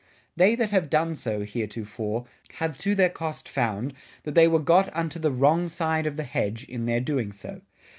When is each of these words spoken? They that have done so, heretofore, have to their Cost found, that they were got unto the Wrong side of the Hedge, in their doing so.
They 0.35 0.55
that 0.55 0.71
have 0.71 0.89
done 0.89 1.13
so, 1.13 1.41
heretofore, 1.43 2.25
have 2.53 2.75
to 2.79 2.95
their 2.95 3.07
Cost 3.11 3.47
found, 3.47 3.93
that 4.23 4.33
they 4.33 4.47
were 4.47 4.57
got 4.57 4.89
unto 4.95 5.19
the 5.19 5.29
Wrong 5.31 5.67
side 5.67 6.07
of 6.07 6.17
the 6.17 6.23
Hedge, 6.23 6.63
in 6.63 6.87
their 6.87 6.99
doing 6.99 7.31
so. 7.31 7.61